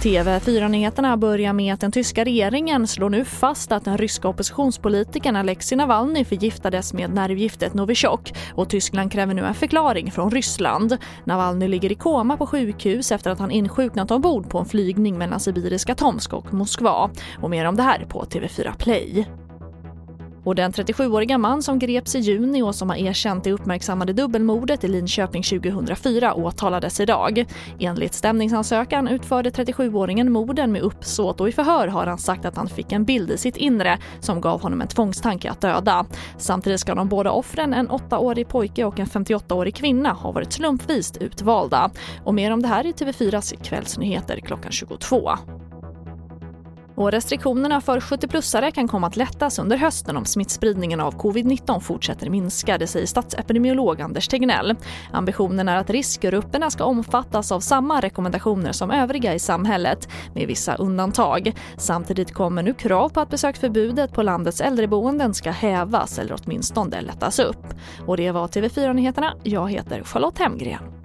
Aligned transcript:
TV4-nyheterna 0.00 1.16
börjar 1.16 1.52
med 1.52 1.74
att 1.74 1.80
den 1.80 1.92
tyska 1.92 2.24
regeringen 2.24 2.86
slår 2.86 3.10
nu 3.10 3.24
fast 3.24 3.72
att 3.72 3.84
den 3.84 3.98
ryska 3.98 4.28
oppositionspolitikern 4.28 5.36
Alexei 5.36 5.76
Navalny 5.76 6.24
förgiftades 6.24 6.92
med 6.92 7.14
nervgiftet 7.14 7.74
Novichok 7.74 8.32
och 8.54 8.68
Tyskland 8.68 9.12
kräver 9.12 9.34
nu 9.34 9.44
en 9.44 9.54
förklaring 9.54 10.10
från 10.10 10.30
Ryssland. 10.30 10.96
Navalny 11.24 11.68
ligger 11.68 11.92
i 11.92 11.94
koma 11.94 12.36
på 12.36 12.46
sjukhus 12.46 13.12
efter 13.12 13.30
att 13.30 13.38
han 13.38 13.50
insjuknat 13.50 14.10
ombord 14.10 14.50
på 14.50 14.58
en 14.58 14.66
flygning 14.66 15.18
mellan 15.18 15.40
sibiriska 15.40 15.94
Tomsk 15.94 16.32
och 16.32 16.54
Moskva. 16.54 17.10
Och 17.40 17.50
mer 17.50 17.64
om 17.64 17.76
det 17.76 17.82
här 17.82 18.04
på 18.08 18.24
TV4 18.24 18.76
Play. 18.78 19.26
Och 20.44 20.54
den 20.54 20.72
37-åriga 20.72 21.38
man 21.38 21.62
som 21.62 21.78
greps 21.78 22.14
i 22.14 22.18
juni 22.18 22.62
och 22.62 22.74
som 22.74 22.90
har 22.90 22.96
erkänt 22.96 23.44
det 23.44 23.52
uppmärksammade 23.52 24.12
dubbelmordet 24.12 24.84
i 24.84 24.88
Linköping 24.88 25.42
2004 25.42 26.34
åtalades 26.34 27.00
idag. 27.00 27.44
Enligt 27.78 28.14
stämningsansökan 28.14 29.08
utförde 29.08 29.50
37-åringen 29.50 30.28
morden 30.28 30.72
med 30.72 30.82
uppsåt 30.82 31.40
och 31.40 31.48
i 31.48 31.52
förhör 31.52 31.88
har 31.88 32.06
han 32.06 32.18
sagt 32.18 32.44
att 32.44 32.56
han 32.56 32.68
fick 32.68 32.92
en 32.92 33.04
bild 33.04 33.30
i 33.30 33.38
sitt 33.38 33.56
inre 33.56 33.98
som 34.20 34.40
gav 34.40 34.62
honom 34.62 34.80
en 34.80 34.88
tvångstanke 34.88 35.50
att 35.50 35.60
döda. 35.60 36.06
Samtidigt 36.38 36.80
ska 36.80 36.94
de 36.94 37.08
båda 37.08 37.30
offren, 37.30 37.74
en 37.74 37.88
8-årig 37.88 38.48
pojke 38.48 38.84
och 38.84 39.00
en 39.00 39.06
58-årig 39.06 39.74
kvinna, 39.74 40.12
ha 40.12 40.32
varit 40.32 40.52
slumpvis 40.52 41.12
utvalda. 41.20 41.90
Och 42.24 42.34
mer 42.34 42.50
om 42.50 42.62
det 42.62 42.68
här 42.68 42.86
i 42.86 42.92
TV4s 42.92 43.62
kvällsnyheter 43.62 44.40
klockan 44.40 44.72
22. 44.72 45.30
Och 47.00 47.12
restriktionerna 47.12 47.80
för 47.80 48.00
70-plussare 48.00 48.70
kan 48.70 48.88
komma 48.88 49.06
att 49.06 49.16
lättas 49.16 49.58
under 49.58 49.76
hösten 49.76 50.16
om 50.16 50.24
smittspridningen 50.24 51.00
av 51.00 51.14
covid-19 51.14 51.80
fortsätter 51.80 52.30
minska, 52.30 52.78
det 52.78 52.86
säger 52.86 53.06
statsepidemiolog 53.06 54.00
Anders 54.00 54.28
Tegnell. 54.28 54.76
Ambitionen 55.12 55.68
är 55.68 55.76
att 55.76 55.90
riskgrupperna 55.90 56.70
ska 56.70 56.84
omfattas 56.84 57.52
av 57.52 57.60
samma 57.60 58.00
rekommendationer 58.00 58.72
som 58.72 58.90
övriga 58.90 59.34
i 59.34 59.38
samhället, 59.38 60.08
med 60.34 60.46
vissa 60.46 60.74
undantag. 60.74 61.52
Samtidigt 61.76 62.32
kommer 62.32 62.62
nu 62.62 62.74
krav 62.74 63.08
på 63.08 63.20
att 63.20 63.30
besöksförbudet 63.30 64.12
på 64.12 64.22
landets 64.22 64.60
äldreboenden 64.60 65.34
ska 65.34 65.50
hävas 65.50 66.18
eller 66.18 66.36
åtminstone 66.44 67.00
lättas 67.00 67.38
upp. 67.38 67.66
Och 68.06 68.16
det 68.16 68.30
var 68.30 68.48
TV4 68.48 68.94
Nyheterna. 68.94 69.34
Jag 69.42 69.70
heter 69.70 70.02
Charlotte 70.04 70.38
Hemgren. 70.38 70.99